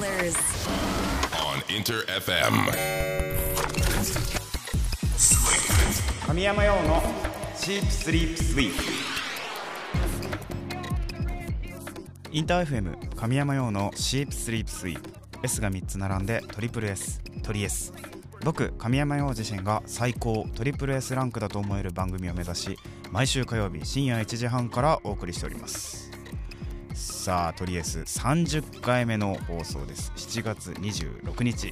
[0.00, 0.34] colors.
[1.36, 2.72] on Inter FM.
[6.26, 7.02] 神山用の
[7.54, 8.82] シープスリープスイープ
[12.32, 15.10] インター FM 神山用のシープスリープスイープ
[15.42, 17.92] S が3つ並んでトリプル S トリ S
[18.42, 22.78] 僕神山用自身が最高トリプル S ランクだと思える番組を目指し
[23.10, 26.09] 毎週火曜日深夜1時半からお送りしております
[27.00, 30.12] さあトリ S30 回目の放送です。
[30.16, 31.68] 7月26日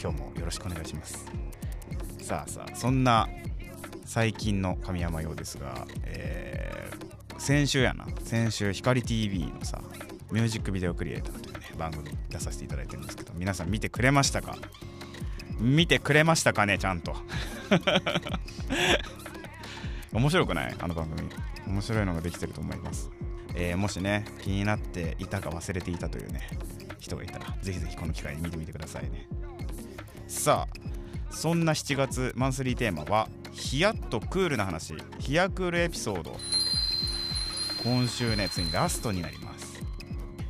[0.00, 1.26] 今日もよろしくお願いします。
[2.22, 3.28] さあさあそんな
[4.04, 8.06] 最近の神山用ですが、えー先週やな。
[8.22, 9.80] 先週光 TV のさ
[10.30, 14.56] ミュージックビデオクリエイターというね番組出させていただいてるんですけど皆さん見てくれましたか？
[15.58, 16.78] 見てくれましたかね？
[16.78, 17.16] ちゃんと。
[20.12, 20.76] 面白くない？
[20.78, 21.28] あの番組。
[21.66, 23.10] 面白いのができてると思います、
[23.62, 26.48] えーもしね気になっていたか忘れていたというね
[26.98, 29.28] 人がいたらぜひぜひこの機会に見てみてくださいね。
[30.26, 30.80] さあ
[31.30, 34.94] そんな7月マンスリーテーマはヒヤッとクールな話。
[35.18, 36.36] ヒヤクールエピソード。
[37.84, 39.82] 今週ねついにラストになります。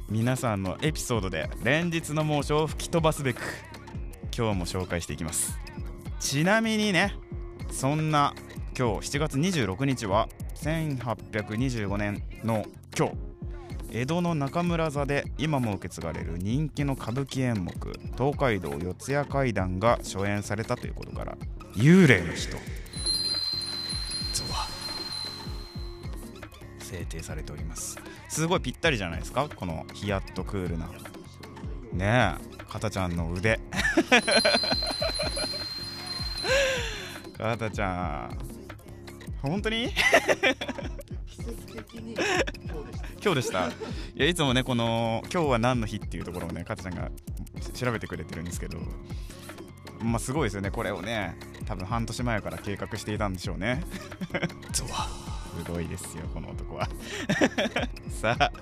[0.08, 3.40] 皆さんのエピソードで連日の猛暑を吹き飛ばすべく
[4.36, 5.58] 今日も紹介していきます。
[6.20, 7.16] ちなみにね
[7.70, 8.34] そんな
[8.78, 12.64] 今日7月26日は1825年の
[12.96, 13.14] 今日
[13.92, 17.72] 江戸の中村座で今も受け継がれる人気の歌舞伎演目
[18.16, 21.36] 「東海道四谷怪談」が初演されたということから
[21.74, 22.56] 幽霊の人
[24.32, 24.66] ゾワ
[26.78, 27.96] 制定されております。
[28.28, 29.48] すごいぴったりじゃないですか？
[29.54, 30.86] このヒヤッとクールな。
[31.92, 33.58] ねえかたちゃんの腕。
[37.38, 38.38] かたちゃん。
[39.42, 39.92] 本当に？
[43.22, 43.68] 今日でした。
[43.68, 43.72] い
[44.16, 47.10] やいつもねこの今日は何の日っていうところをねかたちゃんが
[47.74, 48.78] 調べてくれてるんですけど
[50.02, 50.70] まあすごいですよね。
[50.70, 53.82] これをね多分半年前から計画していたんでしょうね。
[54.72, 55.08] ゾワ
[55.64, 56.88] すごいですよこの男は。
[58.08, 58.52] さあ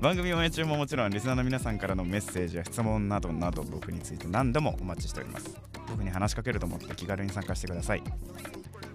[0.00, 5.72] 番組応援中ももちろんリスナーの皆さんからのメッセージや質問などなど僕について何度もお待ちしております。
[5.92, 8.02] 僕に話しかけると思って気軽に参加してください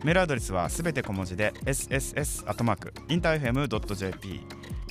[0.04, 4.42] メールアドレスはすべて小文字で sss.interfm.jp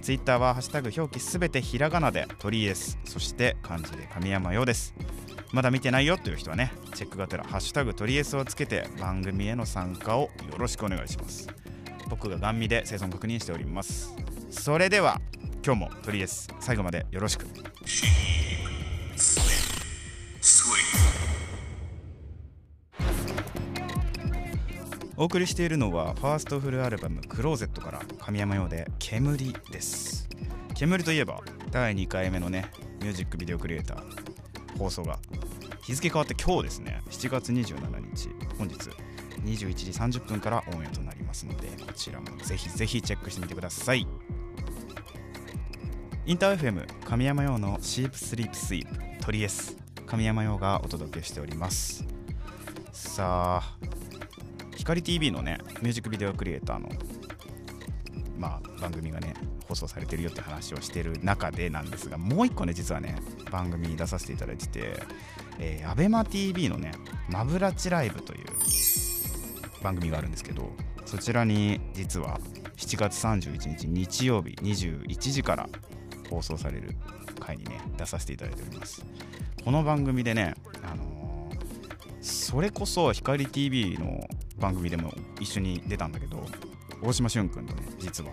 [0.03, 2.99] ツイッターはハッシュタグ表記すべてひらがなで鳥居です。
[3.05, 4.95] そして漢字で神山ようです。
[5.53, 11.49] まだ見てないよという人はねチェックがてらハッシュタグ鳥居をつけて番組への参加をよろしくお願いします。
[12.09, 14.15] 僕がガン見で生存確認しております。
[14.51, 15.21] それでは
[15.65, 16.49] 今日も鳥居です。
[16.61, 17.47] 最後までよろしく。
[25.19, 30.29] お送りしているのはファーストフルアルバム「クローゼット」から神山用で「煙」です。
[30.75, 31.41] 煙といえば
[31.71, 35.19] 第2回目のねミュージックビデオクリエイター放送が
[35.83, 37.01] 日付変わって今日ですね。
[37.09, 38.29] 7月27日
[38.59, 38.75] 本日
[39.43, 44.07] 21時30分からオンエアとなりますのでこちらもぜひぜひチェックしてみてください。
[46.27, 52.05] インター FM 神山用のシープスリープスイープトリエス神山用がお届けしております。
[52.93, 53.96] さあ
[54.87, 56.89] 光 TV のねミュージックビデオクリエイターの
[58.39, 59.35] まあ番組がね
[59.67, 63.17] 放送されてるよって話をしてる中でなんですがもう一個ね実はね
[63.51, 65.03] 番組に出させていただいてて、
[65.59, 66.93] えー、ABEMATV のね
[67.29, 68.47] 「マブラチライブ」という
[69.83, 70.71] 番組があるんですけど
[71.05, 72.39] そちらに実は
[72.77, 75.69] 7月31日日曜日21時から
[76.31, 76.95] 放送される
[77.41, 79.05] 回にね出させていただいております。
[79.65, 80.55] この番組でね
[80.85, 81.17] あのー
[82.27, 84.27] それこそ光 TV の
[84.59, 86.45] 番組でも一緒に出たんだけど
[87.03, 88.31] 大島俊君とね実は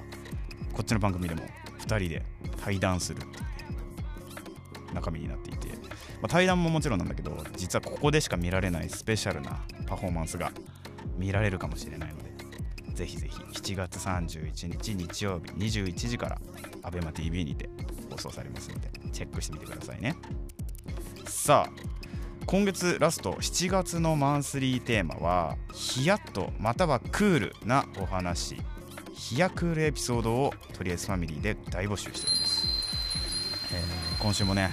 [0.73, 1.43] こっちの番組でも
[1.79, 2.23] 2人で
[2.61, 3.43] 対談するっていうね
[4.93, 5.67] 中身になっていて、
[6.21, 10.51] まあ、対談ももちろんなんだけど実はここでしか見られないスペシャルなパフォーマンスが
[11.17, 12.33] 見られるかもしれないので
[12.93, 16.41] ぜひぜひ7月31日日曜日21時から
[16.83, 17.69] ABEMATV にて
[18.11, 20.15] 放送されますのでチェックしてみてくださいね。
[21.25, 21.92] さあ
[22.53, 28.57] 今月ラスト7月のマンスリーテーマはヒヤッとまたはクールなお話。
[29.15, 32.67] ヒヤクールエピソードをとりあえずファミリーで大募集しております、
[33.73, 34.69] えー今週もね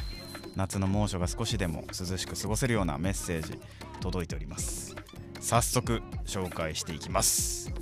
[0.57, 3.59] 夏の猛暑が少しでも涼しく過ごせるようなメッセージ
[4.01, 4.95] 届いております。
[5.41, 7.73] 早速紹介していきます。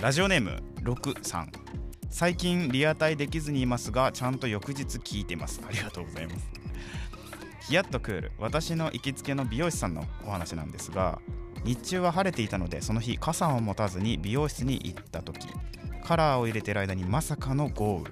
[0.00, 1.48] ラジオネーム63
[2.08, 5.60] 最近リアタイできずにいますがちゃんと翌日聞いてます。
[5.68, 6.65] ありがとうございます。
[7.68, 8.32] ヒヤッとクール。
[8.38, 11.20] 私の行きつけの美容師さんのお話なんですが
[11.64, 15.48] 日中は晴れていたのでその日傘を持たずに美容室に行った時
[16.04, 18.10] カラーを入れてる間にまさかの豪雨。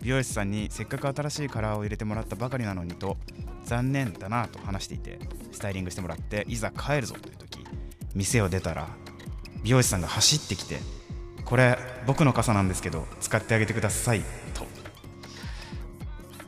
[0.00, 3.18] 美容師さんにせっかく新しいカラーを入れてもらったばかりなのにと
[3.64, 5.18] 残念だなと話していて
[5.52, 7.64] スタイリングしてもらっていざ帰るぞという時
[8.14, 8.88] 店を出たら
[9.62, 10.78] 美容師さんが走ってきて
[11.44, 14.22] 「これ僕の傘なんですけど使ってあげてください」
[14.54, 14.66] と。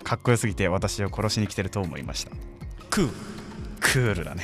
[0.06, 2.30] かっこよすぎて私を殺しに来てると思いました。
[2.96, 3.12] クール。
[3.78, 4.42] クールだね。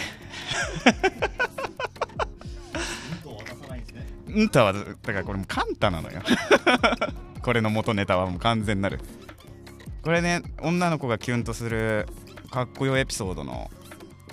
[4.28, 6.20] うんとはだからこれもカンタなのよ。
[7.42, 9.00] これの元ネタはもう完全なる。
[10.02, 12.06] これね女の子がキュンとする
[12.50, 13.70] かっこよエピソードの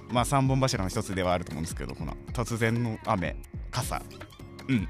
[0.10, 3.38] まあ3本柱の一つではあると思うんですけどこの突然の雨
[3.72, 4.01] 傘。
[4.68, 4.86] うん。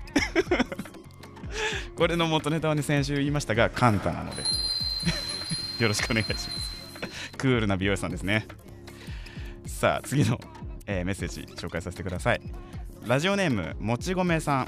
[1.96, 4.42] これの元ネタはね先週言いましたがカンタなので。
[5.80, 6.50] よろしくお願いします。
[7.38, 8.48] クールな美容師さんですね。
[9.80, 10.38] さあ次の、
[10.88, 12.42] えーメッセージ紹介させてください。
[13.08, 14.68] ラジオネームもち米さん。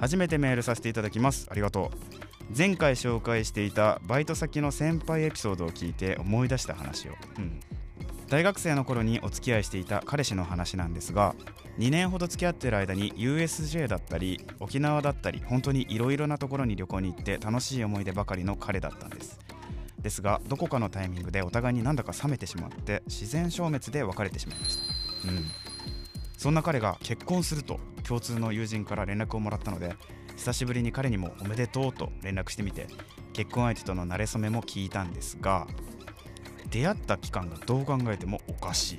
[0.00, 1.46] 初めてメールさせていただきます。
[1.48, 1.92] ありがと
[2.50, 2.52] う。
[2.58, 7.60] 前回紹介していたバイト先の先輩エピソードを聞いて思い出した話を、うん、
[8.28, 11.36] 大学生の頃にお付き合いしていた彼氏の話なんですが
[11.78, 19.38] 2年ほど付き合ってる間に USJ だったり沖縄だったり本当にいろいろなところに旅行に行って楽しい思い出ばかりの彼だったんです。
[20.06, 24.82] ですがどこかのタイミングでお互いになんだか冷めてしまって自然消滅で別れてしまいました。
[25.28, 25.44] うん。
[26.38, 29.96] そんな彼が結婚すると共通の友人から連絡をもらったので
[30.36, 32.86] 久しぶりに彼にもおめでとうと連絡してみて
[33.32, 35.66] 結婚相手との馴れ初めも聞いたんですが
[36.70, 38.98] 出会った期間がどう考えてもおかしい。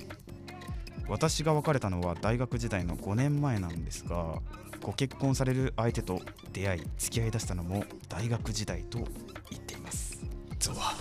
[1.08, 4.42] 私が別れたのは大学時代の5年前なんですが
[4.82, 6.20] ご結婚される相手と
[6.52, 9.00] 出会い付き合いだしたのも大学時代と
[9.50, 10.07] 言っています。
[10.60, 10.94] ゾワ。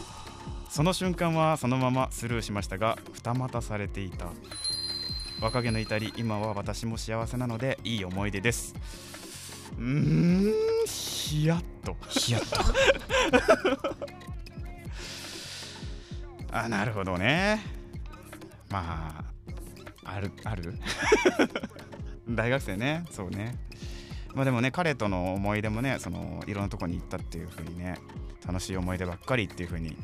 [0.68, 4.28] その瞬間はそのままスルーしましたが二股されていた。
[5.40, 8.74] 若気の至り今は私も幸せなのでいい思い出です。
[9.78, 9.84] うー
[10.50, 10.54] ん
[10.86, 11.96] ヒヤッと。
[12.08, 13.96] ヒヤッと。
[16.52, 17.60] あなるほどね。
[18.70, 19.24] ま
[20.04, 20.74] ああるある？
[22.28, 23.04] 大学生ね。
[23.10, 23.56] そうね
[24.36, 27.98] まあでもね彼との思い出もねそのいろんなとこに行ったっていう風にね
[28.46, 29.96] 楽しい思い出ばっかりっていう風に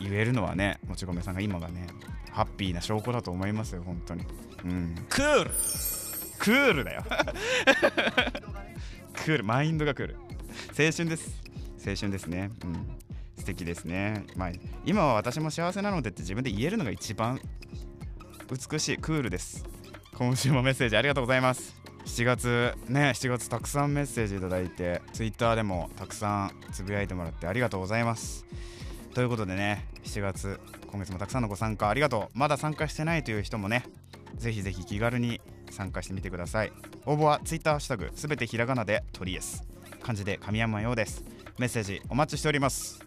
[0.00, 1.88] 言えるのはねもち米さんが今がね
[2.30, 4.24] ハッピーな証拠だと思いますよ本当に。
[4.64, 4.94] うん。
[5.08, 5.50] クール。
[6.38, 7.02] クールだよ。
[9.14, 9.44] クール。
[9.44, 10.16] マインドがクール。
[10.78, 11.42] 青春です。
[11.84, 12.50] 青春ですね。
[12.62, 12.74] うん。
[13.38, 14.24] 素敵ですね。
[14.36, 14.50] まあ
[14.84, 17.40] 今は私も幸せなのでって自分で言えるのが一番
[18.50, 19.64] 美しいクールです。
[20.14, 28.46] 今週もメッセージありがとうございます7月ね7月たくさんメッセージいただいて Twitter でもたくさんつぶやいてもらってありがとうございます。
[29.12, 30.60] ということでね7月
[30.90, 32.38] 今月もたくさんのご参加ありがとう。
[32.38, 33.84] まだ参加してないという人もね
[34.36, 36.72] ぜひぜひ気軽に参加してみてください。
[37.04, 39.64] 応募は Twitter ハッシュタグすべてひらがなでトリエス
[40.00, 41.24] 漢字で神山ようです。
[41.58, 43.00] メッセージお待ちしております。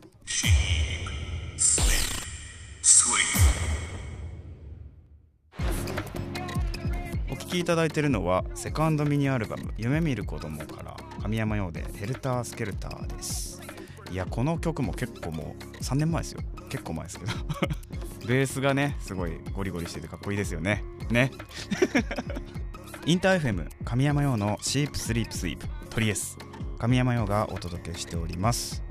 [7.50, 13.62] きいただいているのはセカンドミニアルバム「夢見る子供から神山用で「ヘルタースケルター」です。
[14.12, 16.42] いやこの曲も結構もう3年前ですよ。
[16.70, 17.32] 結構前ですけど。
[18.28, 20.84] ベースがねすごいゴリゴリしててかっこいいですよね。
[21.10, 21.32] ね。
[23.06, 26.38] インター FM 神山用のシープスリープスイープトリエス。
[26.78, 28.84] 神山用がお届けしております。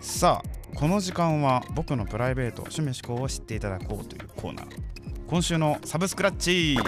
[0.00, 4.86] さあこの時間は僕のプライベート趣味思考を知っていただこうというコーナー。
[5.26, 6.78] 今週のサブスクラッチ。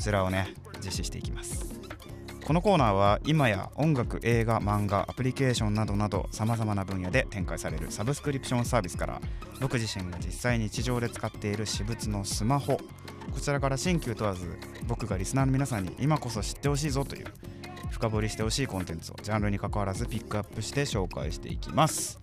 [0.00, 1.78] こちらをね実施していきます。
[2.46, 9.20] このコーナーは今や音楽映画漫画アプリケーションなどなどさまざまな分野で展開されるサブスクリプションサービスから
[9.60, 12.78] 僕自身が実際に日常で使っている私物のスマホ
[13.30, 17.26] こちらから新旧問わず僕がリスナーの皆さんに今こそ知ってほしいぞという
[17.90, 22.18] 深掘りしてほしいコンテンツをジャンルに関わらずピックアップして紹介していきます。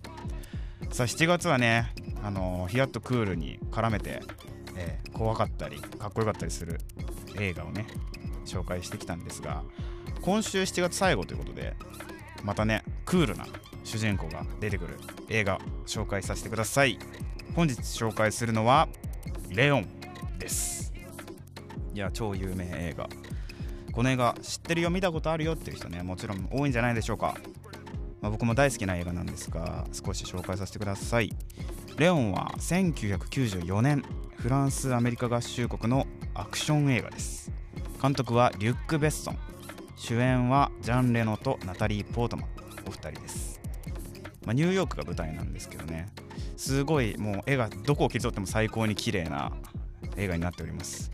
[0.90, 1.94] さあ7月はね
[2.24, 4.20] あのヒヤッとクールに絡めて、
[4.74, 6.78] えー怖かったりかっこよかったりする
[7.40, 7.86] 映画をね
[8.44, 9.62] 紹介してきたんですが
[10.20, 11.74] 今週7月最後ということで
[12.44, 13.46] またねクールな
[13.84, 16.98] 主人公が出てくる映画紹介させてください。
[17.54, 18.88] 本日紹介するのは
[19.50, 19.86] 「レオン」
[20.38, 20.92] です。
[21.94, 23.08] いや超有名映画。
[23.92, 27.34] この映画知ってるよ見たことあるよっていう人ねもちろん多いんじゃないでしょうか、
[28.20, 31.32] まあ僕も大好きな映画なんですが少し紹介させてください。
[31.96, 34.04] レオンは1994年
[34.36, 36.06] フランスアメリカ合衆国の
[36.38, 37.50] アクション映画です。
[38.00, 39.38] 監督はリュック・ベッソン。
[39.96, 42.46] 主演はジャン・レノとナタリー・ポートマン。
[42.86, 43.60] お二人です、
[44.46, 46.06] まあ、ニューヨークが舞台なんですけどね。
[46.56, 49.52] すごいもう絵がどこを切り取っても最高に綺麗な
[50.16, 51.10] 映画になっております。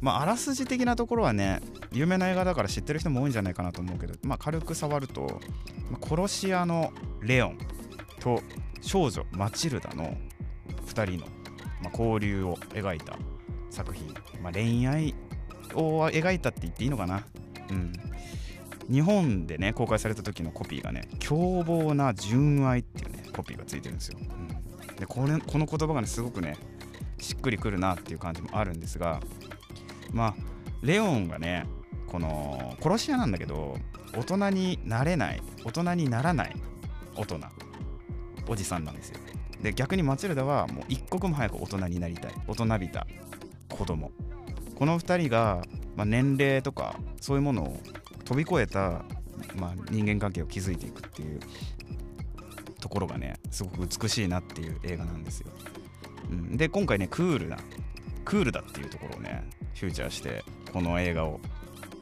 [0.00, 1.60] まああらすじ的なところはね
[1.90, 5.40] 有名な映画だから知ってる人も多いんじゃないかなと思うけど、まあ、軽く触ると、
[6.00, 7.58] 殺し屋のレオン
[8.20, 8.40] と
[8.80, 10.16] 少女マチルダの
[10.86, 11.26] 2人の、
[11.82, 13.18] まあ、交流を描いた
[13.70, 14.12] 作品、
[14.42, 15.14] まあ、恋愛
[15.74, 17.24] を描いたって言っていいのかな。
[17.70, 17.92] うん。
[18.90, 26.56] 日本でね公開された時のコピーがね凶暴な純愛っていうねコピーがついてるんですよ、うん、でこれこの言葉がねすごくね
[27.18, 29.20] しっくりくるなっていう感じもあるんですが
[30.12, 30.34] まあ
[30.82, 31.66] レオンがね
[32.08, 33.76] この殺し屋なんだけど
[34.16, 36.56] 大人になれない大人にならない
[37.14, 37.38] 大人
[38.48, 39.20] おじさんなんですよ。
[39.62, 43.06] で逆にマチルダはもう一刻も早く大人になりたい大人びた。
[43.80, 44.12] 子供。
[44.74, 45.62] この2人が、
[45.96, 47.80] まあ、年齢とかそういうものを
[48.26, 49.06] 飛び越えた、
[49.56, 51.40] まあ、人間関係を築いていくっていう
[52.78, 55.46] ところがねすごく美しいなっていう映画なんですよ、
[56.30, 57.56] うん、で今回ねクールな
[58.26, 60.44] クールだっていうところをねフューチャーして
[60.74, 61.40] この映画を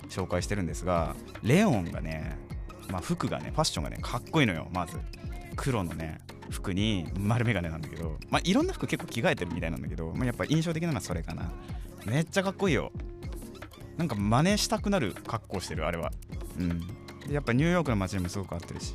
[0.08, 2.38] 紹介してるんですがレオンがね、
[2.90, 4.98] まあ、服がねファッションがねかっこいいのよまず。
[5.54, 6.18] 黒のね
[6.50, 11.52] 服に丸眼鏡なんだけど、まあ、いろんな服結構着替えてるみたいなんだけど、まあ、やっぱ印象的なのはそれかな。
[12.06, 12.92] めっちゃかっこいいよ。
[13.96, 16.12] なんか真似したくなる格好してるあれは。
[16.58, 16.80] うん。
[17.26, 18.94] でやっぱニューヨークの街にもすごく合ってるし。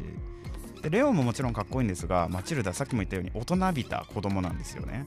[0.82, 5.06] でレオンももちろんかっこいいんですがマチルダさっきも言ったように大人びた子供なんですよね。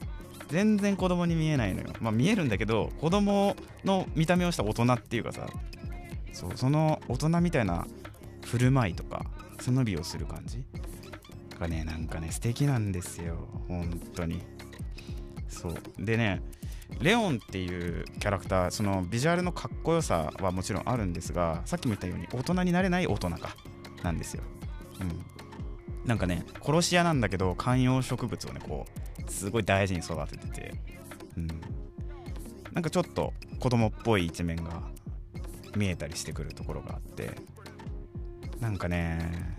[0.49, 1.89] 全然子供に見えないのよ。
[1.99, 5.47] まあ見えるんだけど子供の見た目をした大人っていうかさ
[6.33, 7.85] そうその大人みたいな
[8.45, 9.25] 振る舞いとか
[9.59, 10.63] 背伸びをする感じ。
[11.57, 13.47] がねなんかね素敵なんですよ。
[13.67, 14.41] 本当に。
[15.47, 15.75] そう。
[15.97, 16.41] でね
[17.01, 23.55] レオンっていうキャラクターそのビジュアルのかっこよさはもちろんあるんですがさっきも言ったように大人になれない大人か。
[24.03, 24.43] なんですよ、
[25.01, 28.85] うん、なんかね殺し屋なんだけど観葉植物をねこ
[29.27, 30.73] うすごい大事に育ててて、
[31.35, 31.47] うん、
[32.73, 34.83] なんかちょっと子供っぽい一面が
[35.75, 37.31] 見えたりしてくるところがあって。
[38.59, 39.55] なんかね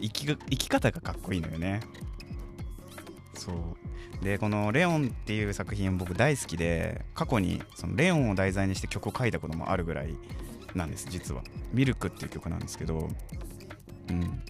[0.00, 1.80] 生き生き方がかっこいいのよね。
[3.34, 4.24] そう。
[4.24, 10.14] でこの「レオン」っていう作品僕大好きで過去にそのレオンを題材にして曲を書いたこともあるぐらい
[10.74, 11.42] なんです実は
[11.72, 13.08] 「ミルク」っていう曲なんですけど。
[14.10, 14.42] うん。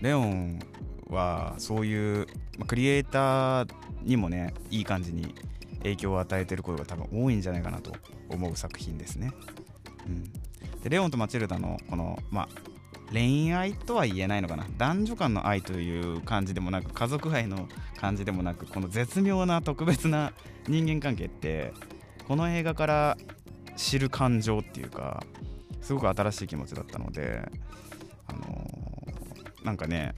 [0.00, 0.60] レオン
[1.08, 2.26] はそういう、
[2.58, 5.34] ま、クリエイターにもねいい感じに
[5.78, 7.92] 影響を与えてることが多分多いんじゃないかなと
[8.28, 9.32] 思う作品ですね。
[10.06, 10.24] うん、
[10.82, 12.48] でレオンとマチルダのこの、まあ、
[13.12, 14.66] 恋愛とは言えないのかな？
[14.76, 20.32] 男女間の愛という感じでもなく家族愛の感じでもなくこの絶妙な特別な
[20.66, 21.72] 人間関係って
[22.26, 23.16] この映画から
[23.76, 25.24] 知る感情っていうか
[25.80, 27.50] すごく新しい気持ちだったので
[28.26, 30.14] あのー、なんかね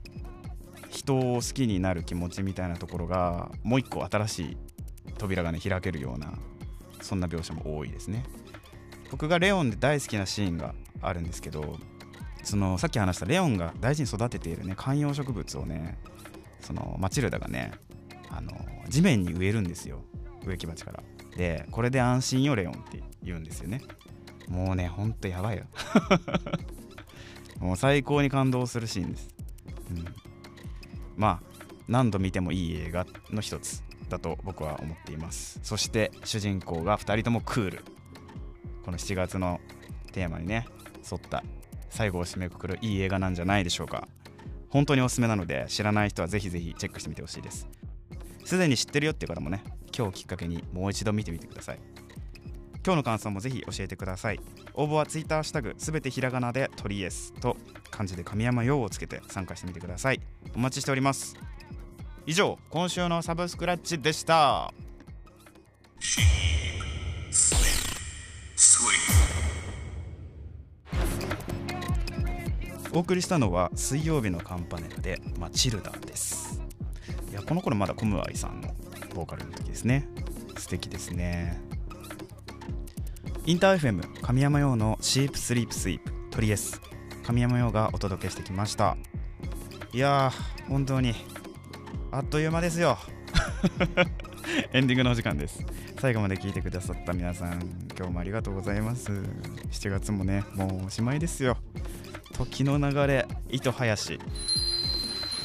[0.89, 4.57] 人を好きになる気持ちみたいなところがもう一個新しい
[5.17, 6.33] 扉がね開けるような
[7.01, 8.25] そんな描写も多いですね。
[9.09, 11.77] 僕がレオンで大好きなシーンがあるんですけど
[12.43, 15.97] そのさっき話したレオンが大事に育てているね観葉植物をね
[16.59, 17.71] そのマチルダがね
[18.29, 18.51] あの
[18.87, 20.03] 地面に植えるんですよ。
[20.45, 21.03] 植木鉢から。
[21.35, 23.81] でこれで安心よレオンって言うんですよね。
[24.47, 25.65] もうねほんとやばいよ。
[27.59, 29.29] もう最高に感動するシーンです、
[29.91, 30.05] うん、
[31.15, 35.59] まあ何度見てもいい映画の一つだと僕は思っています。
[35.63, 37.83] そして主人公が2人ともクール。
[38.83, 39.61] この7月の
[40.11, 40.65] テーマにね
[41.09, 41.43] 沿った
[41.91, 44.07] 最後を締めくくるいい映画なんじゃないでしょうか。
[44.69, 47.67] 本当におすすめなので知らない人はぜひぜひチェックしてみてほしいです。
[48.43, 49.63] すでに知ってるよっていう方もね
[49.95, 51.79] 今日きっかけにもう一度見てみてください。
[52.83, 54.39] 今日の感想もぜひ教えてください。
[54.73, 57.57] 応募は Twitter ハッシュタグすべてひらがなでトリエスと
[57.91, 60.21] 漢字で神山用をつけて参加してみてください。
[60.55, 61.35] お待ちしております。
[62.25, 64.73] 以上今週のサブスクラッチでした。
[72.93, 76.61] お送りしたのは水曜日のカンパネラでマチルダです。
[77.31, 78.67] いやこの頃まだコムアイさんの
[79.15, 80.09] ボーカルの時ですね。
[80.57, 81.61] 素敵ですね。
[83.45, 86.81] インター FM 神山用のシープスリープスイープトリエス。
[87.23, 88.97] 神山用がお届けしてきました。
[89.93, 91.13] いやー本当に
[92.11, 92.97] あっという間ですよ。
[94.73, 95.65] エンディングのお時間です。
[96.01, 97.61] 最後まで聞いてくださった皆さん
[97.97, 99.11] 今日もありがとうございます。
[99.71, 101.55] 7月もねもうおしまいですよ。
[102.31, 104.19] 時の流れ糸早し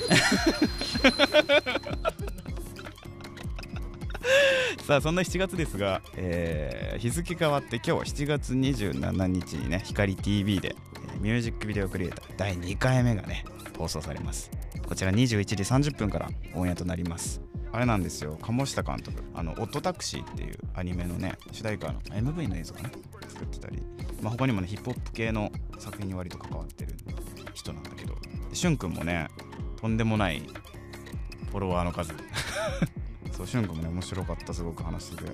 [4.87, 10.77] さあそんな7月ですが、えー、日付変わって今日7月27日にね光 TV で、
[11.09, 13.45] えー、ミュージックビデオクリエイター第2回目がね
[13.77, 14.51] 放送されます。
[14.89, 17.41] こちら21時30分からオンエアとなります。
[17.73, 22.91] あれなんですよ鴨下監督あの「オットタクシー」っていうアニメのね主題歌の MV の映像かな？
[23.29, 23.83] 作ってたり、
[24.23, 26.95] まあ、他にもねヒップホップ系の作品に割と関わってる
[27.55, 28.15] 人なんだけど。
[28.53, 29.29] しゅんくんもね
[29.77, 30.43] とんでもない
[31.51, 32.13] フォロワーの数。
[33.33, 35.33] そうしゅんくんもね面白かったすごく話してて。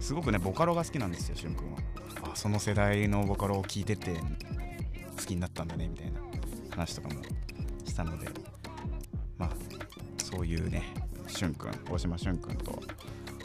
[0.00, 1.78] すごくねボカロが好きなんですよしゅんくんは。
[2.22, 4.14] あその世代のボカロを聴いてて
[5.16, 6.20] 好きになったんだねみたいな
[6.70, 7.22] 話とかも
[7.84, 8.28] したので。
[9.38, 9.50] まあ
[10.22, 10.82] そういうね
[11.26, 12.80] しゅんくん大島しゅんくんと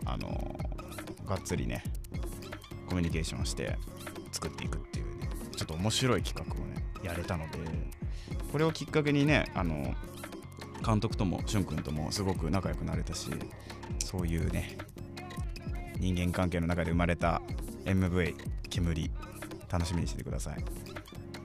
[0.05, 0.59] あの
[1.25, 1.83] がっつりね
[2.87, 3.77] コミュニケーションして
[4.31, 5.00] 作っていくっていう
[5.61, 7.59] ちょっと面白い企画をねやれたので
[8.51, 9.93] これをきっかけにねあの
[10.83, 13.29] 監督ともしゅんくんともすごく仲良くなれたし
[13.99, 14.75] そういうね
[15.99, 17.43] 人間関係の中で生まれた
[17.85, 18.35] MV
[18.71, 19.11] 煙
[19.71, 20.65] 楽しみにしててください。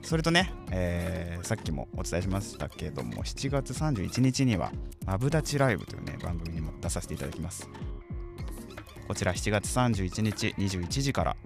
[0.01, 4.71] それとね、えーさっきもお伝えしましたけども7月31日には
[5.05, 7.69] 「マブダチライブ」というね番組にも出させていただきます。
[9.07, 11.37] こちら7月31日21時から、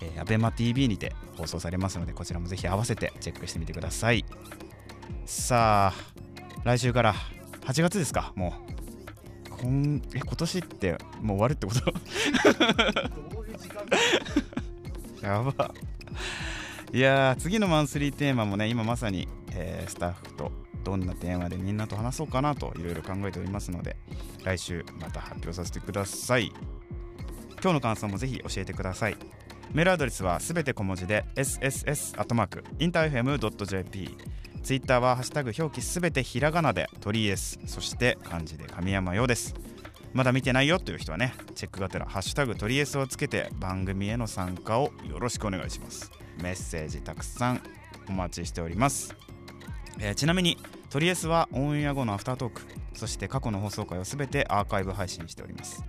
[0.00, 4.24] えー、ABEMATV にて放送されますのでこちらもぜひ合わせてチェックしてみてください。
[5.26, 6.20] さあ
[6.64, 7.14] 来週から
[7.62, 8.70] 8月ですかもう。
[9.62, 11.92] 今え今年ってもう終わるってこと？
[15.26, 15.74] やば。
[16.92, 20.50] いや次のマンスリーテーマもね今まさに、えースタッフと
[20.82, 23.96] どんなテーマでみんなと話そうかなといろいろ考えておりますので
[24.44, 26.52] 来週また発表させてください。
[27.62, 29.16] 今日の感想もぜひ教えてください。
[29.72, 34.16] メールアドレスはすべて小文字で sss.interfm.jp
[34.62, 39.54] ツイッターはハッシュタグ表記すべてひらがなで鳥 S そして漢字で神山ようです。
[40.12, 46.10] まだ見てないよという人はねチェックがてらハッシュタグ鳥 S をつけて番組への参加をよろしくお願いします。
[46.42, 47.62] メッセージたくさん
[48.08, 49.14] お待ちしております、
[50.00, 50.58] えーちなみに
[50.88, 52.62] 鳥 S はオンエア後のアフタートーク
[52.94, 55.84] そして過去の放送回をすべてアーカイブ配信しております。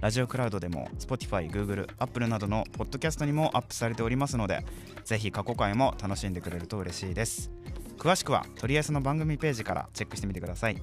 [0.00, 4.64] ラジオクラウドでも Spotify、Google、Apple などのポッドキャストにもアップされておりますので
[5.04, 7.50] ぜひ過去回も楽しんでくれると嬉しいです。
[7.98, 10.80] 詳しくはとりあえずの番組ページからチェックしてみてください。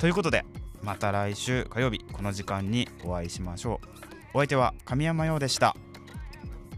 [0.00, 0.44] ということで
[0.82, 3.86] また来週火曜日この時間にお会いしましょう。
[4.34, 5.76] お相手は神山陽でした。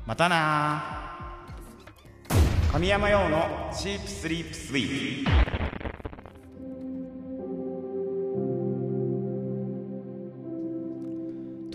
[0.04, 1.08] またな
[2.70, 5.47] 神山陽のチープスリープスイー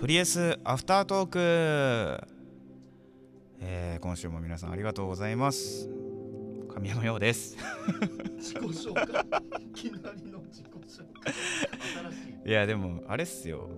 [0.04, 1.38] トとりあえずアフタートーク、
[3.60, 5.88] えー今週も皆さんありがとうございます。
[6.74, 7.56] 神山陽です。
[8.36, 9.02] 自己紹介。
[9.62, 11.32] いきなりの自己紹介。
[12.44, 12.44] い。
[12.50, 13.70] いやでもあれっすよ。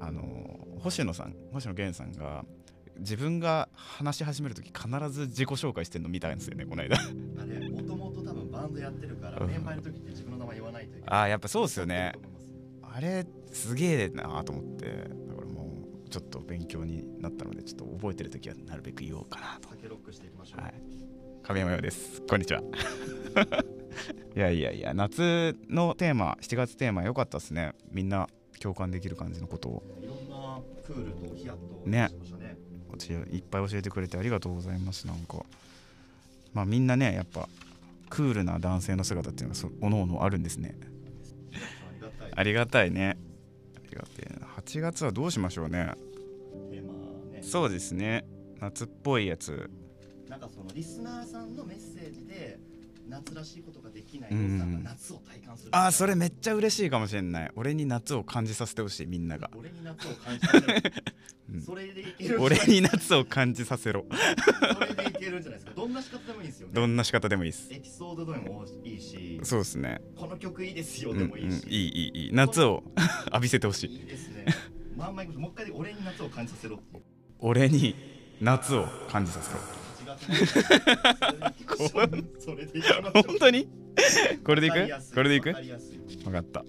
[0.00, 2.44] あの星野さん星野源さんが
[2.98, 6.94] 自分が話し始める時必ず自己紹介してるの見たんですよねこの間。
[6.94, 9.50] あれもともと多分バンドやってるからうん。
[9.50, 11.20] メンバーの時って自分の名前言わないといけない。
[11.20, 12.12] あーやっぱそうっすよね。
[12.82, 15.27] あれすげえなと思って
[16.08, 19.68] ちょっと勉強になったのでちょっと覚えてる時はなるべく言おうかなと。
[19.70, 20.74] 酒ロックしていきましょう、はい。
[21.42, 22.22] 亀山陽です。
[22.22, 22.62] こんにちは。
[24.34, 27.72] いやいやいや夏のテーマ7月テーマ良かったですね。
[27.90, 28.28] みんな
[28.60, 29.82] 共感できる感じのことを。
[30.02, 32.56] いろんなクールとヒヤッとねしましたね。
[33.30, 35.44] いっぱい教えてくれてありがとうございますなんか。
[36.52, 37.48] まあみんなねやっぱ
[38.08, 40.74] クールな男性の姿っていうのがそおのおのあるんですね。
[41.88, 42.32] ありがたい。
[42.34, 43.18] ありがたいね。
[43.76, 44.27] ありがてえ。
[44.27, 44.27] な
[44.68, 45.94] 8月はどうしましょうね。
[46.70, 46.92] テーマ
[47.32, 47.42] ね。
[47.42, 48.26] そうですね。
[48.60, 49.70] 夏っぽいやつ。
[50.28, 52.60] なんかそのリスナーさんのメッセージで
[53.08, 54.82] 夏らしいことができないうんさん。
[54.82, 55.70] が夏を体感する。
[55.72, 57.50] あーそれめっちゃ嬉しいかもしれない。
[57.56, 59.50] 俺に夏を感じさせてほしいみんなが。
[59.56, 60.92] 俺に夏を感じさせる
[61.52, 61.62] うん。
[61.62, 62.42] それでいける。
[62.42, 64.04] 俺に夏を感じさせろ。
[64.74, 65.72] それでいけるんじゃないですか。
[65.74, 66.74] どんな仕方でもいいですよね。
[66.74, 67.68] どんな仕方でもいいです。
[67.72, 69.40] エピソードでもいいし。
[69.42, 70.00] そうですね。
[70.16, 72.08] この曲いいですようんうんでもいいし、いいい。
[72.14, 72.82] いいい夏を
[73.26, 73.90] 浴びせてほしい。
[73.90, 74.46] いいですね。
[74.96, 76.80] まんまいもう一回で俺に夏を感じさせろ
[77.38, 77.94] 俺に
[78.40, 79.58] 夏を感じさせろ。
[79.60, 79.77] 8月
[82.38, 83.68] それでいきましょう本当に？
[84.44, 84.78] これでいく？
[84.78, 85.48] わかりやすこれでいく？
[85.48, 85.98] わかりやすい。
[86.24, 86.64] 分かった。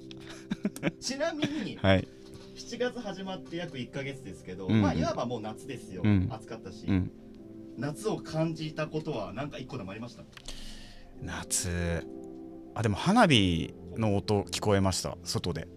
[1.00, 2.08] ちなみにはい。
[2.56, 4.82] 7月始まって約1か月ですけど、うん。
[4.82, 6.28] まあいわばもう夏ですよ、うん。
[6.32, 7.12] 暑かったし、うん。
[7.78, 10.24] 夏を感じたことは何か1個でもありました？
[11.22, 12.06] 夏。
[12.76, 15.18] あでも花火の音聞こえました。
[15.24, 15.68] 外で。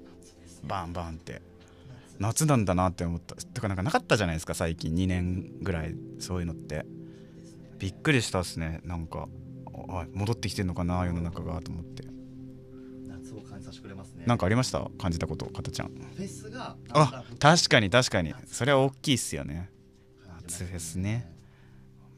[0.65, 1.43] バンバンって。
[2.19, 2.47] 夏。
[2.47, 3.35] なんだなって思った。
[3.37, 4.95] てかなんかなかったじゃないですか最近。
[4.95, 5.95] 2年ぐらい。
[6.19, 6.85] そういうのって
[7.83, 8.81] びっくりしたっすね。
[8.85, 9.27] なんか
[9.89, 12.05] あ戻ってきてんのかな世の中がと思って。
[13.09, 14.23] 夏を感じさせてくれますね。
[14.25, 14.89] なんかありました？
[14.99, 15.89] 感じたことかたちゃん。
[15.89, 18.33] フェスがあ確かに確かに。
[18.47, 19.69] それは大きいっすよね。
[20.43, 21.29] 夏フェスね。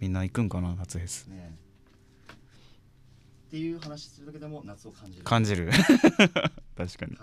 [0.01, 1.29] みんな行くんかな夏フェス。
[1.29, 1.57] ね。
[3.49, 5.25] っていう話するだけでも夏を感じる。
[5.25, 5.71] 感じる。
[6.77, 7.17] 確かに。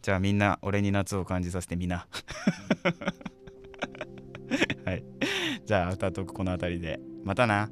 [0.00, 2.06] じゃあみんな俺に夏を感じさせてみな。
[4.86, 5.04] はい。
[5.66, 7.70] じゃあアフタートークこの辺りでまたな。